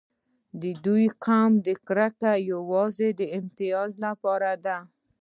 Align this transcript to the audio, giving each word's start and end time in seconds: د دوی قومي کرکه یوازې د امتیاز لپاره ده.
د 0.61 0.63
دوی 0.85 1.05
قومي 1.23 1.73
کرکه 1.87 2.31
یوازې 2.51 3.09
د 3.19 3.21
امتیاز 3.39 3.91
لپاره 4.05 4.51
ده. 4.65 4.77